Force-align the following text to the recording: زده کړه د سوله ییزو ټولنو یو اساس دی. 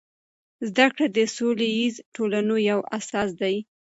زده 0.69 0.85
کړه 0.93 1.07
د 1.15 1.19
سوله 1.35 1.67
ییزو 1.77 2.05
ټولنو 2.15 2.55
یو 2.69 2.79
اساس 2.97 3.29
دی. 3.41 3.55